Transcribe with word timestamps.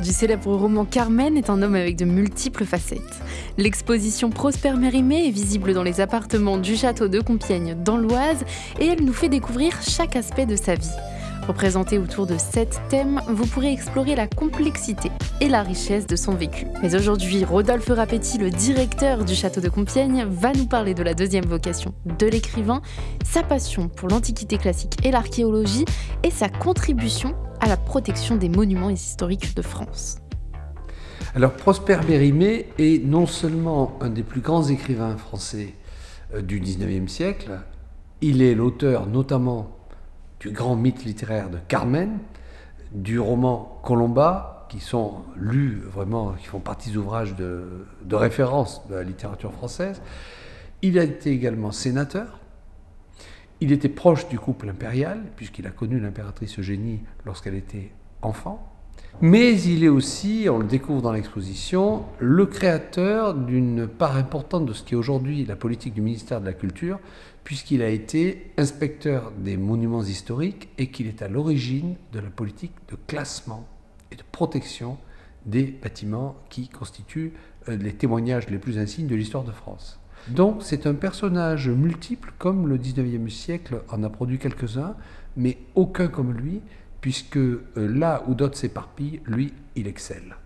Du 0.00 0.12
célèbre 0.12 0.54
roman 0.54 0.84
Carmen 0.84 1.38
est 1.38 1.48
un 1.48 1.62
homme 1.62 1.74
avec 1.74 1.96
de 1.96 2.04
multiples 2.04 2.66
facettes. 2.66 3.00
L'exposition 3.56 4.28
Prosper 4.30 4.72
Mérimée 4.72 5.28
est 5.28 5.30
visible 5.30 5.72
dans 5.72 5.82
les 5.82 6.00
appartements 6.00 6.58
du 6.58 6.76
château 6.76 7.08
de 7.08 7.20
Compiègne 7.20 7.74
dans 7.82 7.96
l'Oise 7.96 8.44
et 8.78 8.86
elle 8.86 9.04
nous 9.04 9.14
fait 9.14 9.30
découvrir 9.30 9.72
chaque 9.80 10.14
aspect 10.14 10.44
de 10.44 10.54
sa 10.54 10.74
vie. 10.74 10.90
Représenté 11.48 11.98
autour 11.98 12.26
de 12.26 12.36
sept 12.36 12.80
thèmes, 12.88 13.22
vous 13.28 13.46
pourrez 13.46 13.72
explorer 13.72 14.16
la 14.16 14.26
complexité 14.26 15.10
et 15.40 15.48
la 15.48 15.62
richesse 15.62 16.06
de 16.06 16.16
son 16.16 16.34
vécu. 16.34 16.66
Mais 16.82 16.94
aujourd'hui, 16.94 17.44
Rodolphe 17.44 17.88
Rapetti, 17.88 18.36
le 18.38 18.50
directeur 18.50 19.24
du 19.24 19.34
château 19.34 19.60
de 19.60 19.68
Compiègne, 19.68 20.26
va 20.28 20.52
nous 20.52 20.66
parler 20.66 20.92
de 20.92 21.04
la 21.04 21.14
deuxième 21.14 21.46
vocation 21.46 21.94
de 22.18 22.26
l'écrivain, 22.26 22.82
sa 23.24 23.42
passion 23.42 23.88
pour 23.88 24.08
l'antiquité 24.08 24.58
classique 24.58 24.94
et 25.04 25.10
l'archéologie 25.10 25.84
et 26.22 26.30
sa 26.30 26.48
contribution 26.48 27.34
à 27.60 27.68
la 27.68 27.76
protection 27.76 28.36
des 28.36 28.48
monuments 28.48 28.90
historiques 28.90 29.54
de 29.54 29.62
France. 29.62 30.18
Alors 31.34 31.52
Prosper 31.52 31.98
Mérimée 32.08 32.68
est 32.78 33.04
non 33.04 33.26
seulement 33.26 33.98
un 34.00 34.10
des 34.10 34.22
plus 34.22 34.40
grands 34.40 34.64
écrivains 34.64 35.16
français 35.16 35.74
euh, 36.34 36.42
du 36.42 36.60
19e 36.60 37.08
siècle, 37.08 37.60
il 38.20 38.42
est 38.42 38.54
l'auteur 38.54 39.06
notamment 39.06 39.76
du 40.40 40.50
grand 40.50 40.76
mythe 40.76 41.04
littéraire 41.04 41.50
de 41.50 41.58
Carmen, 41.68 42.18
du 42.92 43.18
roman 43.18 43.80
Colomba, 43.84 44.66
qui 44.68 44.80
sont 44.80 45.22
lus 45.36 45.82
vraiment, 45.86 46.32
qui 46.32 46.46
font 46.46 46.60
partie 46.60 46.90
des 46.90 46.96
ouvrages 46.96 47.34
de, 47.36 47.86
référence 48.12 48.86
de 48.88 48.94
la 48.94 49.02
littérature 49.02 49.52
française. 49.52 50.00
Il 50.82 50.98
a 50.98 51.04
été 51.04 51.30
également 51.30 51.72
sénateur. 51.72 52.38
Il 53.60 53.72
était 53.72 53.88
proche 53.88 54.28
du 54.28 54.38
couple 54.38 54.68
impérial, 54.68 55.22
puisqu'il 55.36 55.66
a 55.66 55.70
connu 55.70 55.98
l'impératrice 55.98 56.58
Eugénie 56.58 57.00
lorsqu'elle 57.24 57.54
était 57.54 57.90
enfant. 58.22 58.72
Mais 59.22 59.58
il 59.62 59.82
est 59.82 59.88
aussi, 59.88 60.46
on 60.50 60.58
le 60.58 60.66
découvre 60.66 61.00
dans 61.00 61.12
l'exposition, 61.12 62.04
le 62.18 62.44
créateur 62.44 63.34
d'une 63.34 63.86
part 63.86 64.16
importante 64.16 64.66
de 64.66 64.74
ce 64.74 64.82
qui 64.82 64.92
est 64.92 64.96
aujourd'hui 64.96 65.46
la 65.46 65.56
politique 65.56 65.94
du 65.94 66.02
ministère 66.02 66.42
de 66.42 66.46
la 66.46 66.52
Culture, 66.52 66.98
puisqu'il 67.42 67.80
a 67.80 67.88
été 67.88 68.50
inspecteur 68.58 69.32
des 69.38 69.56
monuments 69.56 70.02
historiques 70.02 70.68
et 70.76 70.90
qu'il 70.90 71.06
est 71.06 71.22
à 71.22 71.28
l'origine 71.28 71.94
de 72.12 72.20
la 72.20 72.28
politique 72.28 72.72
de 72.90 72.96
classement 73.06 73.66
et 74.12 74.16
de 74.16 74.22
protection 74.32 74.98
des 75.46 75.64
bâtiments 75.64 76.36
qui 76.50 76.68
constituent 76.68 77.32
euh, 77.68 77.76
les 77.76 77.92
témoignages 77.94 78.50
les 78.50 78.58
plus 78.58 78.78
insignes 78.78 79.06
de 79.06 79.14
l'histoire 79.14 79.44
de 79.44 79.52
France. 79.52 79.98
Donc 80.28 80.58
c'est 80.60 80.86
un 80.86 80.94
personnage 80.94 81.68
multiple, 81.68 82.32
comme 82.38 82.68
le 82.68 82.78
19e 82.78 83.28
siècle 83.28 83.82
en 83.90 84.02
a 84.02 84.10
produit 84.10 84.38
quelques-uns, 84.38 84.94
mais 85.36 85.58
aucun 85.74 86.08
comme 86.08 86.32
lui, 86.32 86.60
puisque 87.00 87.36
euh, 87.36 87.62
là 87.76 88.24
où 88.26 88.34
d'autres 88.34 88.56
s'éparpillent, 88.56 89.20
lui, 89.26 89.52
il 89.76 89.86
excelle. 89.86 90.36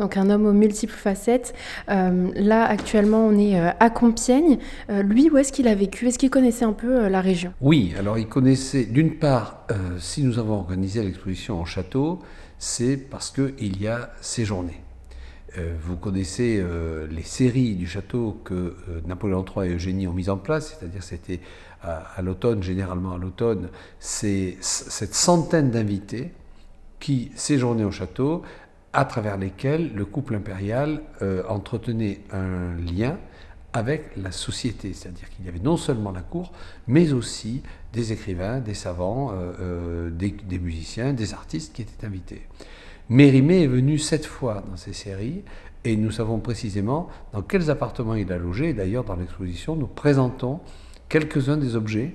Donc 0.00 0.16
un 0.16 0.30
homme 0.30 0.46
aux 0.46 0.52
multiples 0.52 0.94
facettes. 0.94 1.54
Euh, 1.88 2.30
là, 2.34 2.64
actuellement, 2.64 3.26
on 3.26 3.38
est 3.38 3.60
euh, 3.60 3.70
à 3.80 3.90
Compiègne. 3.90 4.58
Euh, 4.88 5.02
lui, 5.02 5.28
où 5.30 5.36
est-ce 5.36 5.52
qu'il 5.52 5.68
a 5.68 5.74
vécu? 5.74 6.06
Est-ce 6.06 6.18
qu'il 6.18 6.30
connaissait 6.30 6.64
un 6.64 6.72
peu 6.72 7.08
la 7.08 7.20
région? 7.20 7.52
Oui, 7.60 7.92
alors 7.98 8.18
il 8.18 8.26
connaissait, 8.26 8.84
d'une 8.84 9.16
part, 9.16 9.66
si 9.98 10.22
nous 10.22 10.38
avons 10.38 10.54
organisé 10.54 11.02
l'exposition 11.02 11.60
en 11.60 11.64
château, 11.64 12.20
c'est 12.58 12.96
parce 12.96 13.30
qu'il 13.30 13.80
y 13.80 13.86
a 13.86 14.10
séjourné. 14.20 14.80
Vous 15.82 15.96
connaissez 15.96 16.64
les 17.10 17.22
séries 17.22 17.74
du 17.74 17.86
château 17.86 18.40
que 18.44 18.76
Napoléon 19.06 19.44
III 19.44 19.68
et 19.68 19.74
Eugénie 19.74 20.06
ont 20.06 20.12
mises 20.12 20.30
en 20.30 20.36
place, 20.36 20.78
c'est-à-dire 20.78 21.02
c'était 21.02 21.40
à, 21.82 22.20
l'automne, 22.22 22.62
généralement 22.62 23.14
à 23.14 23.18
l'automne, 23.18 23.68
cette 23.98 25.14
centaine 25.14 25.70
d'invités 25.70 26.32
qui 26.98 27.32
séjournaient 27.34 27.84
au 27.84 27.90
château 27.90 28.42
à 28.92 29.04
travers 29.04 29.36
lesquels 29.36 29.94
le 29.94 30.04
couple 30.04 30.34
impérial 30.34 31.00
euh, 31.22 31.42
entretenait 31.48 32.20
un 32.32 32.74
lien 32.76 33.18
avec 33.72 34.16
la 34.16 34.32
société. 34.32 34.92
C'est-à-dire 34.92 35.30
qu'il 35.30 35.46
y 35.46 35.48
avait 35.48 35.60
non 35.60 35.76
seulement 35.76 36.10
la 36.10 36.22
cour, 36.22 36.52
mais 36.88 37.12
aussi 37.12 37.62
des 37.92 38.12
écrivains, 38.12 38.58
des 38.58 38.74
savants, 38.74 39.30
euh, 39.30 39.52
euh, 39.60 40.10
des, 40.10 40.58
musiciens, 40.58 41.12
des 41.12 41.34
artistes 41.34 41.72
qui 41.72 41.82
étaient 41.82 42.04
invités. 42.04 42.42
Mérimée 43.10 43.64
est 43.64 43.66
venu 43.66 43.98
sept 43.98 44.24
fois 44.24 44.64
dans 44.70 44.76
ces 44.76 44.94
séries 44.94 45.42
et 45.84 45.96
nous 45.96 46.10
savons 46.10 46.38
précisément 46.38 47.08
dans 47.32 47.42
quels 47.42 47.70
appartements 47.70 48.14
il 48.14 48.32
a 48.32 48.38
logé. 48.38 48.72
D'ailleurs, 48.72 49.04
dans 49.04 49.16
l'exposition, 49.16 49.76
nous 49.76 49.86
présentons 49.86 50.60
quelques-uns 51.08 51.56
des 51.56 51.76
objets 51.76 52.14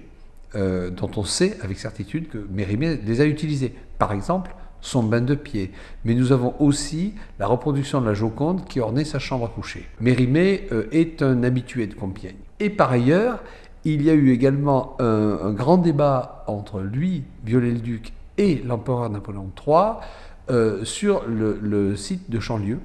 dont 0.54 1.12
on 1.18 1.26
sait 1.26 1.58
avec 1.62 1.78
certitude 1.78 2.30
que 2.30 2.38
Mérimée 2.50 2.98
les 3.06 3.20
a 3.20 3.26
utilisés. 3.26 3.76
Par 4.00 4.14
exemple, 4.14 4.56
son 4.86 5.04
bain 5.04 5.22
de 5.22 5.36
pied. 5.36 5.72
Mais 6.06 6.14
nous 6.14 6.32
avons 6.32 6.54
aussi 6.60 7.16
la 7.40 7.48
reproduction 7.48 8.02
de 8.02 8.06
la 8.06 8.14
Joconde 8.14 8.66
qui 8.66 8.80
ornait 8.80 9.04
sa 9.04 9.20
chambre 9.20 9.46
à 9.46 9.50
coucher. 9.50 9.86
Mérimée 10.00 10.68
euh, 10.72 10.86
est 10.92 11.22
un 11.22 11.44
habitué 11.44 11.88
de 11.88 11.96
Compiègne. 11.96 12.36
Et 12.60 12.70
par 12.70 12.92
ailleurs, 12.92 13.44
il 13.84 14.04
y 14.04 14.10
a 14.10 14.14
eu 14.14 14.32
également 14.32 14.96
un, 15.00 15.52
grand 15.52 15.78
débat 15.78 16.44
entre 16.48 16.80
lui, 16.80 17.24
Viollet-le-Duc, 17.44 18.14
et 18.38 18.62
l'empereur 18.66 19.10
Napoléon 19.10 19.50
III 19.66 19.94
euh, 20.50 20.86
sur 20.86 21.26
le, 21.28 21.96
site 21.96 22.30
de 22.30 22.40
Chanlieu 22.40 22.80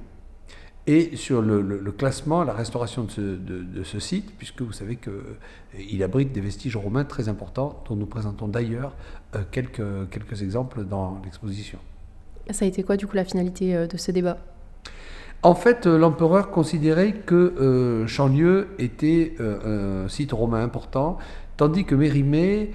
et 0.87 1.15
sur 1.15 1.41
le, 1.41 1.91
classement, 1.91 2.43
la 2.43 2.53
restauration 2.53 3.05
de 3.05 3.83
ce, 3.83 3.99
site, 3.99 4.31
puisque 4.37 4.61
vous 4.61 4.71
savez 4.71 4.97
qu'il 4.97 6.03
abrite 6.03 6.31
des 6.31 6.41
vestiges 6.41 6.75
romains 6.75 7.05
très 7.05 7.29
importants, 7.29 7.83
dont 7.87 7.95
nous 7.95 8.07
présentons 8.07 8.47
d'ailleurs 8.47 8.95
euh, 9.35 9.43
quelques, 9.51 10.09
quelques 10.09 10.41
exemples 10.41 10.83
dans 10.83 11.21
l'exposition. 11.23 11.79
Ça 12.49 12.65
a 12.65 12.67
été 12.67 12.83
quoi 12.83 12.97
du 12.97 13.07
coup 13.07 13.15
la 13.15 13.23
finalité 13.23 13.75
euh, 13.75 13.87
de 13.87 13.97
ce 13.97 14.11
débat? 14.11 14.37
En 15.43 15.55
fait, 15.55 15.87
euh, 15.87 15.97
l'empereur 15.97 16.51
considérait 16.51 17.13
que 17.13 17.35
euh, 17.35 18.07
Chanlieu 18.07 18.67
était 18.79 19.35
un 19.39 20.07
site 20.07 20.33
romain 20.33 20.63
important, 20.63 21.17
tandis 21.57 21.85
que 21.85 21.95
Mérimée, 21.95 22.71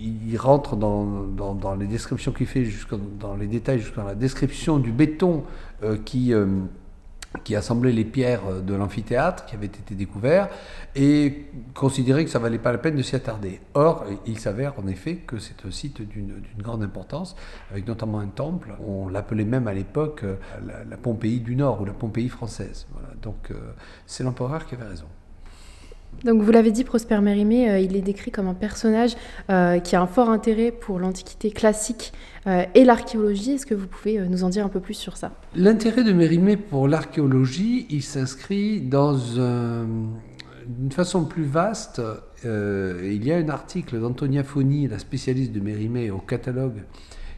il 0.00 0.36
rentre 0.36 0.76
dans, 0.76 1.76
les 1.78 1.86
descriptions 1.86 2.32
qu'il 2.32 2.46
fait, 2.46 2.66
dans 3.18 3.36
les 3.36 3.46
détails, 3.46 3.80
jusqu'à 3.80 4.04
la 4.04 4.14
description 4.14 4.78
du 4.78 4.92
béton 4.92 5.44
qui 6.04 6.34
qui 7.44 7.54
assemblait 7.54 7.92
les 7.92 8.04
pierres 8.04 8.62
de 8.62 8.74
l'amphithéâtre 8.74 9.46
qui 9.46 9.54
avait 9.54 9.66
été 9.66 9.94
découvert 9.94 10.48
et 10.96 11.46
considérait 11.74 12.24
que 12.24 12.30
ça 12.30 12.38
valait 12.38 12.58
pas 12.58 12.72
la 12.72 12.78
peine 12.78 12.96
de 12.96 13.02
s'y 13.02 13.14
attarder. 13.14 13.60
Or, 13.74 14.04
il 14.26 14.38
s'avère 14.38 14.78
en 14.78 14.86
effet 14.88 15.16
que 15.16 15.38
c'est 15.38 15.64
un 15.64 15.70
site 15.70 16.02
d'une 16.02 16.42
grande 16.58 16.82
importance, 16.82 17.36
avec 17.70 17.86
notamment 17.86 18.18
un 18.18 18.26
temple. 18.26 18.74
On 18.84 19.08
l'appelait 19.08 19.44
même 19.44 19.68
à 19.68 19.74
l'époque 19.74 20.24
euh, 20.24 20.36
la, 20.88 20.96
Pompéi 20.96 21.40
du 21.40 21.54
Nord 21.54 21.80
ou 21.80 21.84
la 21.84 21.92
Pompéi 21.92 22.28
française. 22.28 22.86
Donc, 23.22 23.50
euh, 23.50 23.54
c'est 24.06 24.24
l'empereur 24.24 24.66
qui 24.66 24.74
avait 24.74 24.88
raison. 24.88 25.06
Donc 26.24 26.42
vous 26.42 26.50
l'avez 26.50 26.70
dit, 26.70 26.84
Prosper 26.84 27.20
Mérimée, 27.20 27.70
euh, 27.70 27.78
il 27.78 27.96
est 27.96 28.02
décrit 28.02 28.30
comme 28.30 28.46
un 28.46 28.54
personnage 28.54 29.16
euh, 29.48 29.78
qui 29.78 29.96
a 29.96 30.02
un 30.02 30.06
fort 30.06 30.28
intérêt 30.28 30.70
pour 30.70 30.98
l'Antiquité 30.98 31.50
classique 31.50 32.12
euh, 32.46 32.64
et 32.74 32.84
l'archéologie. 32.84 33.52
Est-ce 33.52 33.66
que 33.66 33.74
vous 33.74 33.86
pouvez 33.86 34.18
nous 34.28 34.44
en 34.44 34.50
dire 34.50 34.64
un 34.64 34.68
peu 34.68 34.80
plus 34.80 34.94
sur 34.94 35.16
ça? 35.16 35.32
L'intérêt 35.54 36.04
de 36.04 36.12
Mérimée 36.12 36.56
pour 36.56 36.88
l'archéologie, 36.88 37.86
il 37.90 38.02
s'inscrit 38.02 38.82
dans 38.82 39.16
une 39.16 40.92
façon 40.92 41.24
plus 41.24 41.44
vaste. 41.44 42.02
il 42.44 43.24
y 43.24 43.32
a 43.32 43.36
un 43.36 43.48
article 43.48 43.98
d'Antonia 43.98 44.44
Foni, 44.44 44.88
la 44.88 44.98
spécialiste 44.98 45.52
de 45.52 45.60
Mérimée, 45.60 46.10
au 46.10 46.18
catalogue, 46.18 46.82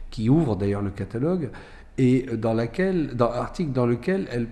qui 0.09 0.29
ouvre 0.29 0.55
d'ailleurs 0.55 0.81
le 0.81 0.91
catalogue, 0.91 1.51
et 1.97 2.25
dans, 2.37 2.53
laquelle, 2.53 3.15
dans 3.15 3.29
l'article 3.29 3.71
dans 3.71 3.85
lequel 3.85 4.27
elle 4.31 4.47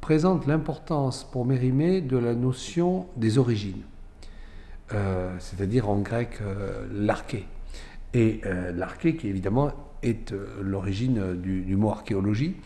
présente 0.00 0.46
l'importance 0.46 1.24
pour 1.24 1.44
Mérimée 1.44 2.00
de 2.00 2.16
la 2.16 2.34
notion 2.34 3.06
des 3.16 3.38
origines, 3.38 3.82
euh, 4.92 5.36
c'est-à-dire 5.38 5.88
en 5.88 5.98
grec 5.98 6.38
euh, 6.40 6.86
l'arché. 6.90 7.46
Et 8.14 8.40
euh, 8.44 8.72
l'arché, 8.72 9.16
qui 9.16 9.28
évidemment 9.28 9.70
est 10.02 10.34
l'origine 10.60 11.34
du, 11.40 11.76
mot 11.76 11.90
archéologie, 11.90 12.56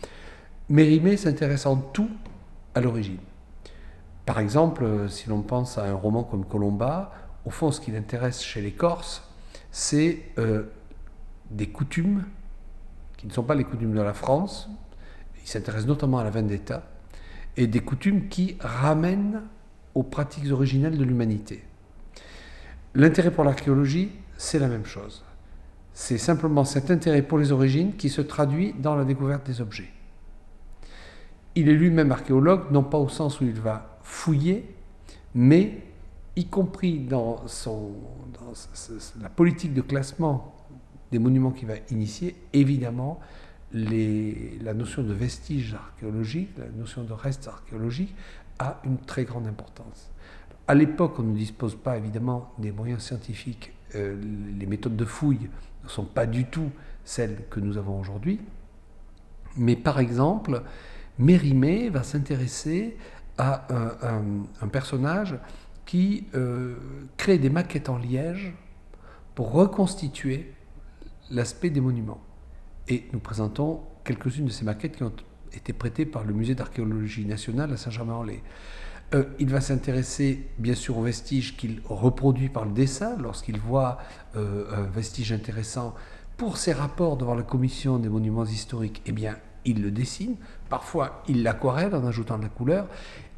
Mérimée 0.69 1.17
s'intéresse 1.17 1.65
en 1.65 1.75
tout 1.77 2.09
à 2.73 2.81
l'origine. 2.81 3.19
Par 4.25 4.39
exemple, 4.39 5.07
si 5.09 5.29
l'on 5.29 5.41
pense 5.41 5.77
à 5.77 5.85
un 5.85 5.93
roman 5.93 6.23
comme 6.23 6.45
Colomba, 6.45 7.11
au 7.45 7.51
fond, 7.51 7.69
ce 7.71 7.79
qui 7.79 7.91
l'intéresse 7.91 8.41
chez 8.41 8.61
les 8.61 8.71
Corses, 8.71 9.29
c'est 9.69 10.23
des 11.51 11.67
coutumes 11.67 12.23
qui 13.17 13.27
ne 13.27 13.31
sont 13.31 13.43
pas 13.43 13.53
les 13.53 13.65
coutumes 13.65 13.93
de 13.93 14.01
la 14.01 14.13
France. 14.15 14.67
Il 15.43 15.47
s'intéresse 15.47 15.85
notamment 15.85 16.17
à 16.17 16.23
la 16.23 16.31
vendetta 16.31 16.81
et 17.57 17.67
des 17.67 17.79
coutumes 17.79 18.27
qui 18.27 18.57
ramènent 18.59 19.43
aux 19.93 20.03
pratiques 20.03 20.51
originelles 20.51 20.97
de 20.97 21.03
l'humanité. 21.03 21.63
L'intérêt 22.93 23.31
pour 23.31 23.43
l'archéologie, 23.43 24.11
c'est 24.37 24.59
la 24.59 24.67
même 24.67 24.85
chose. 24.85 25.23
C'est 25.93 26.17
simplement 26.17 26.65
cet 26.65 26.91
intérêt 26.91 27.21
pour 27.21 27.37
les 27.37 27.51
origines 27.51 27.95
qui 27.95 28.09
se 28.09 28.21
traduit 28.21 28.73
dans 28.77 28.95
la 28.95 29.05
découverte 29.05 29.45
des 29.45 29.61
objets. 29.61 29.89
Il 31.55 31.69
est 31.69 31.73
lui-même 31.73 32.11
archéologue, 32.11 32.71
non 32.71 32.83
pas 32.83 32.97
au 32.97 33.07
sens 33.07 33.39
où 33.39 33.45
il 33.45 33.59
va 33.59 33.97
fouiller, 34.03 34.75
mais 35.33 35.81
y 36.35 36.45
compris 36.45 36.99
dans, 36.99 37.43
dans 37.65 38.53
la 39.21 39.29
politique 39.29 39.73
de 39.73 39.81
classement 39.81 40.53
des 41.11 41.19
monuments 41.19 41.51
qu'il 41.51 41.67
va 41.67 41.75
initier, 41.91 42.35
évidemment, 42.51 43.19
la 43.75 44.73
notion 44.73 45.03
de 45.03 45.13
vestiges 45.13 45.73
archéologiques, 45.73 46.57
la 46.57 46.69
notion 46.69 47.03
de 47.03 47.11
restes 47.11 47.47
archéologiques 47.47 48.15
a 48.57 48.79
une 48.85 48.97
très 48.97 49.25
grande 49.25 49.47
importance. 49.47 50.11
À 50.67 50.73
l'époque, 50.73 51.19
on 51.19 51.23
ne 51.23 51.35
dispose 51.35 51.75
pas 51.75 51.97
évidemment 51.97 52.53
des 52.57 52.71
moyens 52.71 53.03
scientifiques. 53.03 53.73
Euh, 53.95 54.19
les 54.57 54.65
méthodes 54.65 54.95
de 54.95 55.05
fouille 55.05 55.49
ne 55.83 55.89
sont 55.89 56.05
pas 56.05 56.25
du 56.25 56.45
tout 56.45 56.71
celles 57.03 57.43
que 57.49 57.59
nous 57.59 57.77
avons 57.77 57.99
aujourd'hui. 57.99 58.39
Mais 59.57 59.75
par 59.75 59.99
exemple, 59.99 60.63
Mérimée 61.19 61.89
va 61.89 62.03
s'intéresser 62.03 62.97
à 63.37 63.67
un, 64.61 64.67
personnage 64.69 65.37
qui 65.85 66.27
euh, 66.33 66.75
crée 67.17 67.37
des 67.37 67.49
maquettes 67.49 67.89
en 67.89 67.97
liège 67.97 68.53
pour 69.35 69.51
reconstituer 69.51 70.53
l'aspect 71.29 71.69
des 71.69 71.81
monuments. 71.81 72.21
Et 72.87 73.05
nous 73.13 73.19
présentons 73.19 73.81
quelques-unes 74.03 74.45
de 74.45 74.51
ces 74.51 74.65
maquettes 74.65 74.97
qui 74.97 75.03
ont 75.03 75.13
été 75.53 75.73
prêtées 75.73 76.05
par 76.05 76.23
le 76.23 76.33
musée 76.33 76.55
d'archéologie 76.55 77.25
nationale 77.25 77.73
à 77.73 77.77
Saint-Germain-en-Laye. 77.77 78.41
Euh, 79.13 79.23
il 79.39 79.49
va 79.49 79.61
s'intéresser 79.61 80.47
bien 80.57 80.75
sûr 80.75 80.97
aux 80.97 81.03
vestiges 81.03 81.55
qu'il 81.57 81.81
reproduit 81.85 82.49
par 82.49 82.65
le 82.65 82.71
dessin 82.71 83.17
lorsqu'il 83.17 83.59
voit 83.59 83.99
euh, 84.35 84.65
un 84.75 84.83
vestige 84.83 85.31
intéressant 85.31 85.93
pour 86.37 86.57
ses 86.57 86.73
rapports 86.73 87.17
devant 87.17 87.35
la 87.35 87.43
commission 87.43 87.97
des 87.97 88.09
monuments 88.09 88.45
historiques. 88.45 89.01
Eh 89.05 89.11
bien, 89.11 89.37
il 89.63 89.81
le 89.81 89.91
dessine. 89.91 90.35
Parfois, 90.69 91.23
il 91.27 91.43
l'aquarelle 91.43 91.95
en 91.95 92.05
ajoutant 92.05 92.37
de 92.37 92.43
la 92.43 92.49
couleur. 92.49 92.87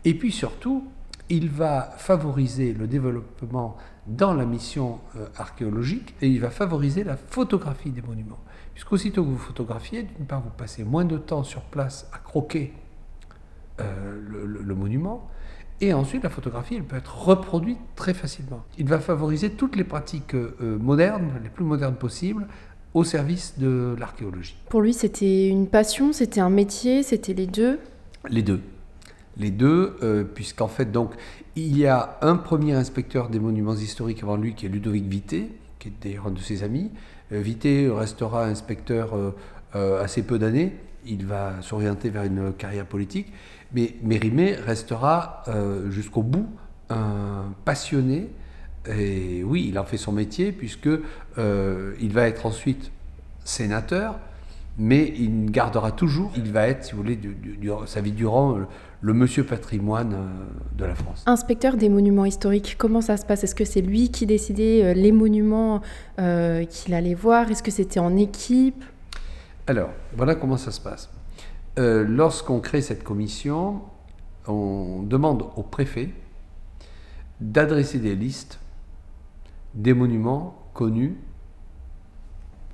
Et 0.04 0.14
puis 0.14 0.32
surtout, 0.32 0.88
il 1.30 1.50
va 1.50 1.94
favoriser 1.98 2.74
le 2.74 2.88
développement 2.88 3.78
dans 4.08 4.34
la 4.34 4.46
mission 4.46 5.00
euh, 5.16 5.28
archéologique 5.38 6.16
et 6.22 6.28
il 6.28 6.40
va 6.40 6.50
favoriser 6.50 7.04
la 7.04 7.18
photographie 7.18 7.92
des 7.92 8.02
monuments. 8.02 8.40
Puisqu'aussitôt 8.78 9.24
que 9.24 9.30
vous 9.30 9.40
photographiez, 9.40 10.04
d'une 10.04 10.28
part, 10.28 10.40
vous 10.40 10.52
passez 10.56 10.84
moins 10.84 11.04
de 11.04 11.18
temps 11.18 11.44
sur 11.44 11.62
place 11.62 12.08
à 12.14 12.20
croquer 12.20 12.74
le, 13.80 14.76
monument, 14.76 15.28
et 15.82 15.94
ensuite, 15.94 16.22
la 16.22 16.30
photographie, 16.30 16.76
elle 16.76 16.84
peut 16.84 16.96
être 16.96 17.24
reproduite 17.24 17.80
très 17.96 18.14
facilement. 18.14 18.64
Il 18.78 18.88
va 18.88 19.00
favoriser 19.00 19.50
toutes 19.50 19.76
les 19.76 19.84
pratiques 19.84 20.36
euh, 20.36 20.78
modernes, 20.78 21.40
les 21.42 21.50
plus 21.50 21.66
modernes 21.66 21.96
possibles, 21.96 22.46
au 22.94 23.04
service 23.04 23.58
de 23.58 23.96
l'archéologie. 23.98 24.56
Pour 24.70 24.84
lui, 24.84 24.94
c'était 24.94 25.48
une 25.48 25.66
passion, 25.66 26.14
c'était 26.14 26.40
un 26.40 26.52
métier, 26.52 27.02
c'était 27.02 27.34
les 27.34 27.48
deux? 27.48 27.80
Les 28.30 28.44
deux. 28.44 28.62
Les 29.38 29.50
deux, 29.50 29.98
euh, 30.04 30.24
puisqu'en 30.24 30.68
fait, 30.68 30.92
donc, 30.92 31.16
il 31.56 31.76
y 31.76 31.88
a 31.88 32.20
un 32.22 32.36
premier 32.36 32.74
inspecteur 32.74 33.30
des 33.30 33.40
monuments 33.40 33.74
historiques 33.74 34.22
avant 34.22 34.38
lui, 34.38 34.54
qui 34.54 34.68
est 34.68 34.70
Ludovic 34.70 35.06
Vité, 35.06 35.50
qui 35.80 35.88
est 35.88 35.94
d'ailleurs 36.00 36.28
un 36.28 36.32
de 36.32 36.40
ses 36.40 36.62
amis. 36.62 36.92
Euh, 37.32 37.42
Vité 37.42 37.90
restera 37.90 38.46
inspecteur 38.46 39.14
assez 39.74 40.24
peu 40.24 40.40
d'années. 40.40 40.76
Il 41.06 41.26
va 41.26 41.62
s'orienter 41.62 42.10
vers 42.10 42.24
une 42.24 42.52
carrière 42.54 42.86
politique. 42.86 43.32
Mais 43.74 43.96
Mérimée 44.02 44.54
restera 44.54 45.44
euh, 45.48 45.90
jusqu'au 45.92 46.24
bout 46.24 46.48
un 46.90 47.54
passionné. 47.66 48.30
Et 48.90 49.44
oui, 49.44 49.68
il 49.68 49.78
en 49.78 49.84
fait 49.84 49.98
son 49.98 50.14
métier 50.14 50.52
puisque 50.52 50.90
euh, 51.38 51.94
il 52.00 52.14
va 52.14 52.28
être 52.28 52.46
ensuite 52.46 52.92
sénateur, 53.44 54.18
mais 54.78 55.14
il 55.18 55.52
gardera 55.52 55.92
toujours, 55.92 56.32
il 56.38 56.52
va 56.52 56.68
être, 56.68 56.86
si 56.86 56.92
vous 56.94 57.02
voulez, 57.02 57.20
sa 57.86 58.00
vie 58.00 58.12
durant, 58.12 58.60
le, 59.02 59.14
monsieur 59.14 59.44
patrimoine 59.44 60.14
euh, 60.14 60.78
de 60.78 60.86
la 60.86 60.96
France. 60.96 61.24
Inspecteur 61.26 61.78
des 61.78 61.90
monuments 61.90 62.26
historiques, 62.26 62.76
comment 62.78 63.02
ça 63.02 63.18
se 63.18 63.26
passe? 63.26 63.44
Est-ce 63.44 63.56
que 63.56 63.66
c'est 63.66 63.82
lui 63.82 64.10
qui 64.10 64.26
décidait 64.26 64.94
les 64.94 65.12
monuments 65.12 65.82
qu'il 66.18 66.94
allait 66.94 67.14
voir? 67.14 67.50
Est-ce 67.52 67.64
que 67.64 67.72
c'était 67.72 68.00
en 68.00 68.16
équipe? 68.18 68.84
Alors, 69.68 69.90
voilà 70.16 70.36
comment 70.36 70.58
ça 70.58 70.72
se 70.72 70.80
passe. 70.80 71.10
Euh, 71.78 72.06
lorsqu'on 72.08 72.60
crée 72.60 72.82
cette 72.82 73.04
commission, 73.04 73.82
on 74.48 75.04
demande 75.04 75.44
au 75.56 75.62
préfet 75.62 76.10
d'adresser 77.40 78.00
des 78.00 78.16
listes 78.16 78.60
des 79.76 79.94
monuments 79.94 80.70
connus 80.74 81.18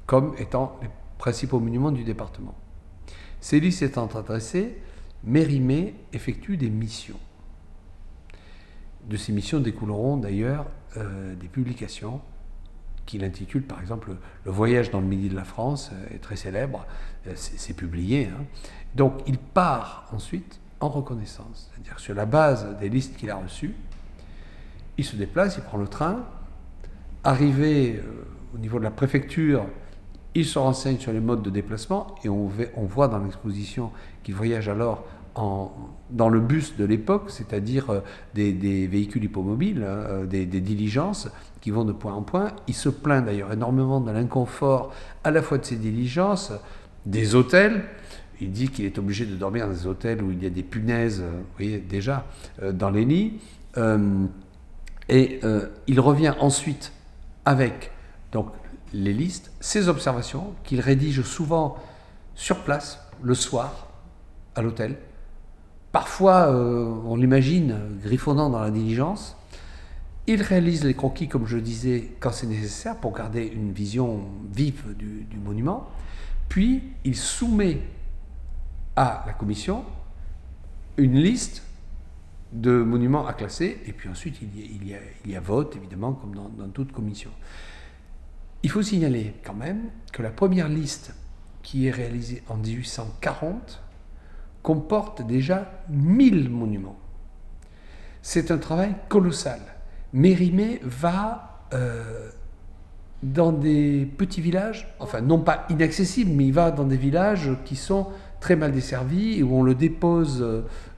comme 0.06 0.34
étant 0.38 0.78
les 0.82 0.88
principaux 1.18 1.60
monuments 1.60 1.92
du 1.92 2.04
département. 2.04 2.54
Ces 3.42 3.60
listes 3.60 3.82
étant 3.82 4.08
adressées, 4.08 4.78
Mérimée 5.24 5.96
effectue 6.12 6.58
des 6.58 6.70
missions. 6.70 7.20
De 9.10 9.18
ces 9.18 9.32
missions 9.32 9.60
découleront 9.60 10.18
d'ailleurs 10.18 10.66
euh, 10.98 11.36
des 11.36 11.48
publications 11.48 12.22
qu'il 13.06 13.24
intitule 13.24 13.64
par 13.64 13.82
exemple 13.82 14.16
Le 14.46 14.52
voyage 14.52 14.92
dans 14.92 15.02
le 15.02 15.08
midi 15.08 15.30
de 15.30 15.36
la 15.36 15.44
France, 15.44 15.92
est 16.14 16.20
très 16.20 16.36
célèbre, 16.36 16.86
euh, 17.28 17.34
c'est 17.36 17.74
publié. 17.74 18.28
Hein. 18.28 18.46
Donc 18.96 19.22
il 19.28 19.38
part 19.38 20.10
ensuite 20.14 20.60
en 20.80 20.90
reconnaissance, 20.90 21.72
c'est-à-dire 21.72 22.00
sur 22.00 22.14
la 22.14 22.26
base 22.26 22.78
des 22.80 22.90
listes 22.90 23.16
qu'il 23.16 23.30
a 23.30 23.36
reçues, 23.36 23.76
il 24.98 25.06
se 25.06 25.16
déplace, 25.16 25.56
il 25.58 25.64
prend 25.64 25.78
le 25.78 25.88
train, 25.88 26.26
arrivé 27.24 27.96
euh, 27.98 28.26
au 28.54 28.58
niveau 28.58 28.80
de 28.80 28.84
la 28.84 28.92
préfecture, 28.92 29.66
il 30.36 30.46
se 30.46 30.60
renseigne 30.60 30.98
sur 30.98 31.12
les 31.12 31.20
modes 31.20 31.44
de 31.44 31.50
déplacement 31.50 32.16
et 32.24 32.30
on, 32.30 32.48
voit 32.86 33.08
dans 33.08 33.20
l'exposition 33.20 33.92
qu'il 34.24 34.36
voyage 34.36 34.68
alors 34.70 35.06
dans 35.36 36.30
le 36.30 36.40
bus 36.40 36.78
de 36.78 36.86
l'époque, 36.86 37.32
c'est-à-dire 37.32 37.90
euh, 37.90 38.02
des, 38.36 38.86
véhicules 38.86 39.24
hippomobiles, 39.24 39.84
hein, 39.84 40.06
euh, 40.08 40.26
des, 40.28 40.46
diligences 40.46 41.28
qui 41.60 41.72
vont 41.72 41.86
de 41.86 41.92
point 41.92 42.14
en 42.14 42.22
point. 42.22 42.52
Il 42.68 42.76
se 42.76 42.90
plaint 42.90 43.26
d'ailleurs 43.26 43.52
énormément 43.52 44.00
de 44.00 44.12
l'inconfort 44.12 44.94
à 45.24 45.32
la 45.32 45.42
fois 45.42 45.58
de 45.58 45.66
ces 45.66 45.76
diligences, 45.76 46.54
des 47.08 47.34
hôtels, 47.34 47.84
il 48.42 48.52
dit 48.52 48.70
qu'il 48.70 48.86
est 48.86 48.98
obligé 49.00 49.26
de 49.26 49.36
dormir 49.36 49.68
dans 49.68 49.74
des 49.74 49.88
hôtels 49.88 50.22
où 50.22 50.32
il 50.32 50.44
y 50.44 50.46
a 50.46 50.52
des 50.52 50.64
punaises, 50.64 51.22
euh, 51.22 51.32
vous 51.32 51.58
voyez, 51.58 51.80
déjà, 51.80 52.26
dans 52.72 52.90
les 52.90 53.06
lits. 53.06 53.40
Et 55.10 55.40
il 55.88 56.00
revient 56.00 56.34
ensuite 56.40 56.94
avec 57.46 57.92
donc, 58.32 58.48
les 58.94 59.14
listes, 59.14 59.52
ses 59.60 59.90
observations, 59.90 60.54
qu'il 60.64 60.80
rédige 60.80 61.22
souvent 61.24 61.78
sur 62.36 62.64
place, 62.64 63.00
le 63.22 63.36
soir, 63.36 63.88
à 64.56 64.62
l'hôtel. 64.62 64.98
Parfois, 65.92 66.52
on 66.52 67.16
l'imagine 67.16 67.78
griffonnant 68.04 68.50
dans 68.50 68.60
la 68.60 68.72
diligence. 68.72 69.36
Il 70.26 70.42
réalise 70.42 70.84
les 70.84 70.94
croquis, 70.94 71.28
comme 71.28 71.46
je 71.46 71.58
disais, 71.58 72.12
quand 72.20 72.32
c'est 72.32 72.48
nécessaire, 72.48 72.96
pour 72.98 73.14
garder 73.14 73.46
une 73.46 73.74
vision 73.74 74.22
vive 74.52 74.96
du, 74.96 75.28
monument. 75.44 75.90
Puis, 76.50 76.84
il 77.04 77.16
soumet 77.16 77.82
à 78.96 79.24
la 79.28 79.34
commission 79.34 79.84
une 80.98 81.16
liste 81.16 81.64
de 82.54 82.72
monuments 82.72 83.26
à 83.26 83.34
classer, 83.34 83.82
et 83.86 83.94
puis 83.94 84.08
ensuite 84.10 84.40
il 84.42 84.88
y 84.88 84.94
a, 84.94 85.00
il 85.26 85.32
y 85.32 85.36
a, 85.36 85.40
vote, 85.40 85.76
évidemment, 85.76 86.14
comme 86.14 86.36
dans, 86.36 86.50
dans, 86.50 86.70
toute 86.70 86.92
commission. 86.92 87.32
Il 88.64 88.70
faut 88.70 88.82
signaler 88.82 89.34
quand 89.44 89.54
même 89.54 89.90
que 90.14 90.24
la 90.24 90.32
première 90.32 90.70
liste 90.70 91.14
qui 91.64 91.88
est 91.88 91.92
réalisée 91.92 92.44
en 92.48 92.56
1840 92.56 93.82
comporte 94.62 95.26
déjà 95.26 95.70
1000 95.90 96.50
monuments. 96.50 96.98
C'est 98.22 98.52
un 98.52 98.58
travail 98.58 98.96
colossal. 99.10 99.60
Mérimée 100.14 100.80
va 100.84 101.60
euh, 101.74 102.30
dans 103.22 103.52
des 103.52 104.06
petits 104.18 104.42
villages, 104.42 104.96
enfin 105.00 105.22
non 105.22 105.40
pas 105.40 105.66
inaccessibles, 105.70 106.32
mais 106.32 106.46
il 106.46 106.54
va 106.54 106.72
dans 106.72 106.86
des 106.86 106.98
villages 106.98 107.52
qui 107.66 107.76
sont 107.76 108.08
très 108.40 108.56
mal 108.56 108.72
desservi 108.72 109.40
et 109.40 109.44
où 109.44 109.56
on 109.56 109.64
le 109.64 109.76
dépose 109.76 110.42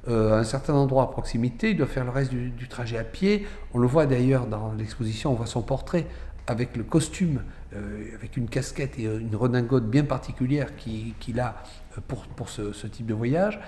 euh, 0.07 0.33
à 0.33 0.39
un 0.39 0.43
certain 0.43 0.73
endroit 0.73 1.03
à 1.03 1.07
proximité, 1.07 1.71
il 1.71 1.77
doit 1.77 1.87
faire 1.87 2.03
le 2.03 2.11
reste 2.11 2.31
du, 2.31 2.67
trajet 2.67 2.97
à 2.97 3.03
pied. 3.03 3.45
On 3.73 3.79
le 3.79 3.87
voit 3.87 4.05
d'ailleurs 4.05 4.47
dans 4.47 4.73
l'exposition, 4.73 5.31
on 5.31 5.35
voit 5.35 5.45
son 5.45 5.61
portrait 5.61 6.07
avec 6.47 6.77
le 6.77 6.83
costume, 6.83 7.41
euh, 7.73 8.05
avec 8.15 8.37
une 8.37 8.47
casquette 8.47 8.99
et 8.99 9.03
une 9.03 9.35
redingote 9.35 9.89
bien 9.89 10.03
particulière 10.03 10.75
qu'il 10.75 11.39
a 11.39 11.63
euh, 11.97 12.01
pour, 12.07 12.23
pour 12.27 12.49
ce, 12.49 12.87
type 12.87 13.07
de 13.07 13.13
voyage. 13.13 13.59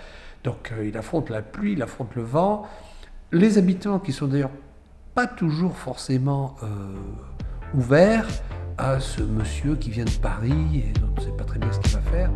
Donc 0.43 0.71
il 0.83 0.97
affronte 0.97 1.29
la 1.29 1.41
pluie, 1.41 1.73
il 1.73 1.81
affronte 1.81 2.15
le 2.15 2.21
vent. 2.21 2.67
Les 3.31 3.57
habitants 3.57 3.99
qui 3.99 4.13
sont 4.13 4.27
d'ailleurs 4.27 4.51
pas 5.13 5.27
toujours 5.27 5.75
forcément 5.75 6.55
ouverts 7.73 8.27
à 8.77 8.99
ce 8.99 9.23
monsieur 9.23 9.75
qui 9.75 9.89
vient 9.89 10.05
de 10.05 10.09
Paris 10.11 10.85
et 10.85 10.99
dont 10.99 11.09
on 11.17 11.19
ne 11.19 11.25
sait 11.25 11.35
pas 11.35 11.43
très 11.43 11.59
bien 11.59 11.71
ce 11.71 11.79
qu'il 11.79 11.91
va 11.91 12.01
faire. 12.01 12.29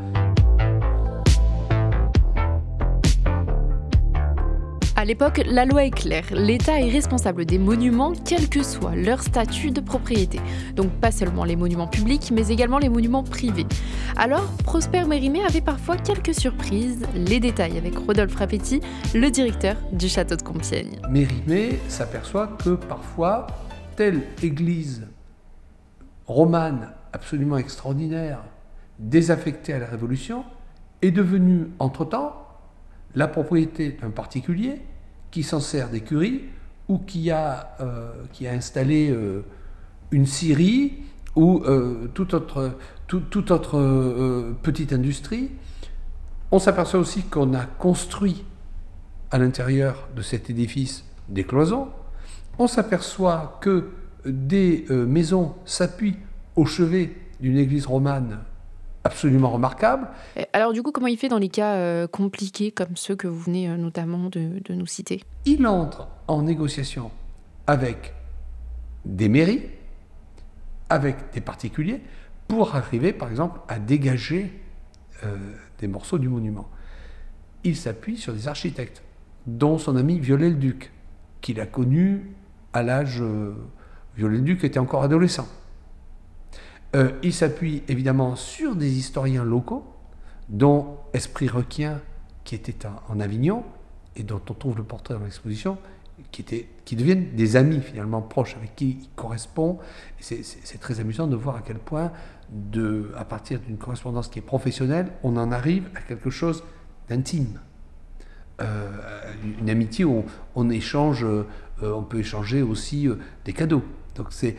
À 5.02 5.04
l'époque, 5.04 5.42
la 5.48 5.66
loi 5.66 5.86
est 5.86 5.90
claire. 5.90 6.26
L'État 6.32 6.80
est 6.80 6.92
responsable 6.92 7.46
des 7.46 7.58
monuments, 7.58 8.14
quel 8.24 8.48
que 8.48 8.62
soit 8.62 8.96
leur 8.96 9.24
statut 9.24 9.72
de 9.72 9.82
propriété. 9.82 10.40
Donc 10.76 10.92
pas 10.92 11.10
seulement 11.10 11.44
les 11.44 11.56
monuments 11.56 11.88
publics, 11.88 12.30
mais 12.32 12.50
également 12.50 12.78
les 12.78 12.88
monuments 12.88 13.24
privés. 13.24 13.66
Alors, 14.16 14.46
Prosper 14.64 15.06
Mérimée 15.06 15.44
avait 15.44 15.60
parfois 15.60 15.98
quelques 15.98 16.36
surprises. 16.36 17.02
Les 17.16 17.40
détails 17.40 17.80
avec 17.80 17.98
Rodolphe 17.98 18.36
Rapetti, 18.36 18.80
le 19.16 19.32
directeur 19.32 19.76
du 19.92 20.08
château 20.08 20.36
de 20.36 20.44
Compiègne. 20.44 21.00
Mérimée 21.10 21.80
s'aperçoit 21.88 22.56
que 22.64 22.76
parfois, 22.76 23.48
telle 23.96 24.22
église 24.44 25.08
romane 26.28 26.92
absolument 27.12 27.58
extraordinaire, 27.58 28.44
désaffecté 29.00 29.74
à 29.74 29.80
la 29.80 29.88
Révolution, 29.88 30.44
est 31.02 31.10
devenu, 31.10 31.72
entre-temps, 31.80 32.36
la 33.16 33.28
propriété 33.28 33.98
d'un 34.00 34.12
particulier 34.12 34.80
qui 35.32 35.44
s'en 35.44 35.60
sert 35.60 35.90
d'écurie 35.90 36.44
ou 36.88 37.00
qui 37.00 37.32
a, 37.32 37.76
euh, 37.80 38.12
installé 38.46 39.10
euh, 39.10 39.44
une 40.12 40.26
scierie 40.26 40.94
ou 41.36 41.64
euh, 41.64 42.08
toute 42.14 42.34
autre 42.34 42.72
petite 44.62 44.94
industrie. 44.94 45.52
On 46.52 46.60
s'aperçoit 46.60 47.00
aussi 47.00 47.24
qu'on 47.24 47.54
a 47.54 47.66
construit 47.66 48.44
à 49.32 49.38
l'intérieur 49.38 50.10
de 50.16 50.22
cet 50.22 50.50
édifice 50.50 51.06
des 51.30 51.46
cloisons. 51.46 51.88
On 52.60 52.68
s'aperçoit 52.68 53.58
que 53.62 53.88
des 54.26 54.86
maisons 54.90 55.56
s'appuient 55.66 56.18
au 56.58 56.66
chevet 56.66 57.16
d'une 57.40 57.58
église 57.58 57.86
romane 57.86 58.40
absolument 59.04 59.50
remarquable. 59.50 60.08
Alors 60.54 60.74
du 60.74 60.84
coup, 60.84 60.92
comment 60.92 61.08
il 61.08 61.18
fait 61.18 61.28
dans 61.28 61.38
les 61.38 61.50
cas 61.50 61.76
euh, 61.76 62.08
compliqués 62.08 62.72
comme 62.72 62.96
ceux 62.96 63.16
que 63.16 63.28
vous 63.28 63.40
venez 63.40 63.70
euh, 63.70 63.78
notamment 63.78 64.30
de, 64.30 64.60
de, 64.64 64.74
nous 64.74 64.86
citer? 64.86 65.24
Il 65.46 65.66
entre 65.68 66.08
en 66.28 66.44
négociation 66.44 67.12
avec 67.68 68.14
des 69.06 69.30
mairies, 69.30 69.64
avec 70.90 71.34
des 71.34 71.42
particuliers, 71.42 72.02
pour 72.48 72.76
arriver 72.76 73.14
par 73.14 73.30
exemple 73.30 73.62
à 73.68 73.80
dégager 73.80 74.62
euh, 75.24 75.36
des 75.80 75.88
morceaux 75.88 76.20
du 76.20 76.30
monument. 76.30 76.70
Il 77.64 77.76
s'appuie 77.76 78.18
sur 78.18 78.34
des 78.34 78.48
architectes, 78.48 79.04
dont 79.48 79.78
son 79.78 79.96
ami 79.96 80.20
Viollet-le-Duc, 80.20 80.92
qu'il 81.42 81.60
a 81.60 81.66
connu 81.66 82.32
à 82.74 82.84
l'âge... 82.84 83.24
Viollet-le-Duc 84.18 84.66
était 84.66 84.80
encore 84.80 85.04
adolescent. 85.04 85.48
Euh, 86.96 87.12
il 87.24 87.34
s'appuie 87.34 87.84
évidemment 87.88 88.36
sur 88.36 88.76
des 88.76 88.98
historiens 88.98 89.46
locaux, 89.46 89.86
dont 90.50 90.98
Esprit 91.14 91.48
Requien, 91.48 92.02
qui 92.44 92.56
était 92.56 92.86
en 93.08 93.20
Avignon, 93.20 93.64
et 94.16 94.24
dont 94.24 94.42
on 94.50 94.54
trouve 94.54 94.78
le 94.78 94.84
portrait 94.84 95.14
dans 95.14 95.24
l'exposition, 95.24 95.78
qui, 96.32 96.96
deviennent 96.96 97.34
des 97.36 97.56
amis 97.56 97.80
finalement 97.80 98.22
proches, 98.22 98.56
avec 98.58 98.76
qui 98.76 98.98
il 99.02 99.10
correspond. 99.16 99.80
C'est 100.20 100.80
très 100.80 101.00
amusant 101.00 101.28
de 101.28 101.36
voir 101.36 101.56
à 101.56 101.62
quel 101.62 101.80
point, 101.80 102.12
de, 102.52 103.12
à 103.18 103.24
partir 103.24 103.60
d'une 103.62 103.78
correspondance 103.78 104.28
qui 104.28 104.40
est 104.40 104.44
professionnelle, 104.44 105.08
on 105.24 105.38
en 105.38 105.52
arrive 105.52 105.90
à 105.96 106.02
quelque 106.02 106.30
chose 106.30 106.64
d'intime. 107.10 107.60
Euh, 108.62 108.92
une 109.60 109.70
amitié 109.70 110.06
où 110.06 110.26
on, 110.56 110.70
échange, 110.70 111.24
euh, 111.24 111.46
on 111.82 112.04
peut 112.04 112.20
échanger 112.20 112.62
aussi 112.62 113.08
des 113.46 113.54
cadeaux. 113.54 113.84
Donc 114.16 114.28
c'est, 114.32 114.58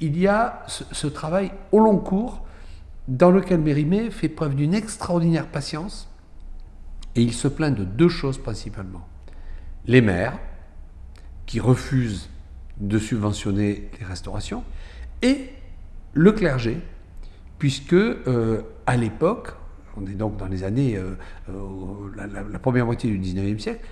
il 0.00 0.18
y 0.18 0.26
a 0.26 0.64
ce, 0.66 1.06
travail 1.06 1.52
au 1.72 1.78
long 1.78 1.98
cours 1.98 2.44
dans 3.06 3.30
lequel 3.30 3.60
Mérimée 3.60 4.10
fait 4.10 4.28
preuve 4.28 4.54
d'une 4.54 4.74
extraordinaire 4.74 5.46
patience 5.46 6.08
et 7.14 7.22
il 7.22 7.32
se 7.32 7.48
plaint 7.48 7.76
de 7.76 7.84
deux 7.84 8.08
choses 8.08 8.38
principalement. 8.38 9.06
Les 9.86 10.00
maires 10.00 10.38
qui 11.46 11.60
refusent 11.60 12.28
de 12.78 12.98
subventionner 12.98 13.90
les 13.98 14.06
restaurations 14.06 14.64
et 15.22 15.50
le 16.12 16.32
clergé 16.32 16.80
puisque 17.58 17.92
euh, 17.92 18.62
à 18.86 18.96
l'époque, 18.96 19.54
on 19.96 20.06
est 20.06 20.14
donc 20.14 20.36
dans 20.36 20.46
les 20.46 20.62
années, 20.62 20.96
euh, 20.96 21.14
euh, 21.50 22.28
la, 22.52 22.58
première 22.58 22.86
moitié 22.86 23.10
du 23.10 23.18
19e 23.18 23.58
siècle, 23.58 23.84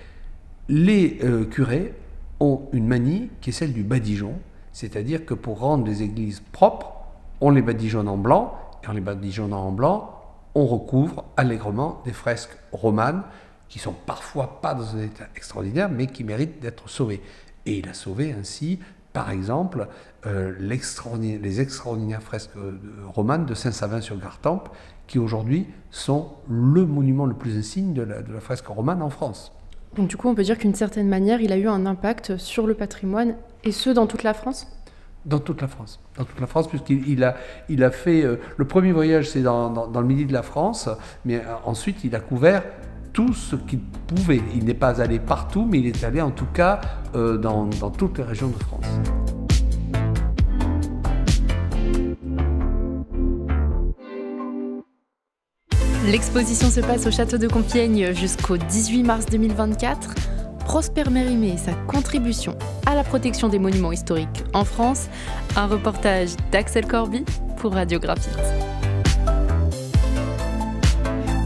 les 0.69 1.19
curés 1.49 1.93
ont 2.39 2.67
une 2.73 2.87
manie 2.87 3.29
qui 3.39 3.51
est 3.51 3.53
celle 3.53 3.71
du 3.71 3.83
badigeon, 3.83 4.33
c'est-à-dire 4.77 5.25
que 5.25 5.33
pour 5.33 5.61
rendre 5.61 5.87
les 5.87 6.03
églises 6.03 6.43
propres, 6.51 6.93
on 7.41 7.49
les 7.49 7.63
badigeonne 7.63 8.07
en 8.07 8.15
blanc, 8.15 8.53
et 8.83 8.87
en 8.87 8.91
les 8.91 9.01
badigeonnant 9.01 9.69
en 9.69 9.71
blanc, 9.71 10.21
on 10.53 10.67
recouvre 10.67 11.25
allègrement 11.35 11.99
des 12.05 12.13
fresques 12.13 12.55
romanes 12.71 13.23
qui 13.69 13.79
sont 13.79 13.95
parfois 14.05 14.61
pas 14.61 14.75
dans 14.75 14.95
un 14.95 15.01
état 15.01 15.25
extraordinaire, 15.35 15.89
mais 15.89 16.05
qui 16.05 16.23
méritent 16.23 16.59
d'être 16.59 16.89
sauvées. 16.89 17.23
Et 17.65 17.79
il 17.79 17.89
a 17.89 17.95
sauvé 17.95 18.35
ainsi, 18.39 18.77
par 19.13 19.31
exemple, 19.31 19.87
euh, 20.27 20.53
les 20.59 21.59
extraordinaires 21.59 22.21
fresques 22.21 22.55
euh, 22.55 22.77
romanes 23.07 23.47
de 23.47 23.55
Saint-Savin-sur-Gartempe, 23.55 24.69
qui 25.07 25.17
aujourd'hui 25.17 25.65
sont 25.89 26.33
le 26.47 26.85
monument 26.85 27.25
le 27.25 27.33
plus 27.33 27.57
insigne 27.57 27.95
de 27.95 28.03
la, 28.03 28.21
de 28.21 28.31
la 28.31 28.41
fresque 28.41 28.67
romane 28.67 29.01
en 29.01 29.09
France. 29.09 29.56
Donc 29.97 30.07
du 30.07 30.15
coup, 30.15 30.29
on 30.29 30.35
peut 30.35 30.43
dire 30.43 30.57
qu'une 30.57 30.75
certaine 30.75 31.09
manière, 31.09 31.41
il 31.41 31.51
a 31.51 31.57
eu 31.57 31.67
un 31.67 31.85
impact 31.87 32.37
sur 32.37 32.67
le 32.67 32.75
patrimoine 32.75 33.35
et 33.63 33.71
ce, 33.71 33.89
dans 33.89 34.05
toute 34.05 34.23
la 34.23 34.35
France? 34.35 34.67
Dans 35.25 35.39
toute 35.39 35.59
la 35.59 35.67
France. 35.67 35.99
Dans 36.17 36.23
toute 36.23 36.39
la 36.39 36.47
France, 36.47 36.67
puisqu'il 36.67 37.23
a, 37.23 37.91
fait. 37.91 38.23
Euh, 38.23 38.37
le 38.55 38.65
premier 38.65 38.91
voyage, 38.91 39.29
c'est 39.29 39.41
dans, 39.41 39.89
le 39.93 40.07
midi 40.07 40.25
de 40.25 40.33
la 40.33 40.43
France, 40.43 40.87
mais 41.25 41.37
euh, 41.37 41.55
ensuite, 41.65 42.03
il 42.03 42.15
a 42.15 42.19
couvert 42.19 42.63
tout 43.11 43.33
ce 43.33 43.55
qu'il 43.55 43.79
pouvait. 43.79 44.41
Il 44.55 44.65
n'est 44.65 44.75
pas 44.75 45.01
allé 45.01 45.19
partout, 45.19 45.67
mais 45.69 45.79
il 45.79 45.87
est 45.87 46.03
allé 46.03 46.21
en 46.21 46.31
tout 46.31 46.45
cas 46.53 46.79
euh, 47.15 47.37
dans 47.37 47.67
toutes 47.89 48.19
les 48.19 48.23
régions 48.23 48.49
de 48.49 48.63
France. 48.63 48.85
L'exposition 56.07 56.69
se 56.69 56.79
passe 56.79 57.05
au 57.05 57.11
château 57.11 57.37
de 57.37 57.49
Compiègne 57.49 58.13
jusqu'au 58.13 58.55
18 58.55 59.03
mars 59.03 59.25
2024. 59.25 60.15
Prosper 60.59 61.09
Mérimée 61.09 61.55
et 61.55 61.57
sa 61.57 61.73
contribution 61.73 62.57
à 62.85 62.95
la 62.95 63.03
protection 63.03 63.49
des 63.49 63.59
monuments 63.59 63.91
historiques 63.91 64.45
en 64.53 64.63
France, 64.63 65.09
un 65.57 65.67
reportage 65.67 66.29
d'Axel 66.49 66.87
Corby 66.87 67.25
pour 67.57 67.73
Radiographite. 67.73 68.39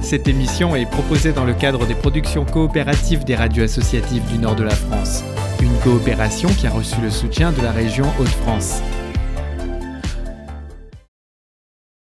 Cette 0.04 0.28
émission 0.28 0.76
est 0.76 0.86
proposée 0.86 1.32
dans 1.32 1.46
le 1.46 1.54
cadre 1.54 1.88
des 1.88 1.96
productions 1.96 2.46
coopératives 2.46 3.24
des 3.24 3.36
radios 3.36 3.64
associatives 3.64 4.28
du 4.32 4.38
nord 4.38 4.56
de 4.56 4.64
la 4.64 4.76
France, 4.76 5.24
une 5.60 5.76
coopération 5.80 6.50
qui 6.50 6.68
a 6.68 6.72
reçu 6.72 7.02
le 7.02 7.10
soutien 7.10 7.52
de 7.52 7.64
la 7.64 7.72
région 7.72 8.06
Hauts-de-France. 8.20 8.84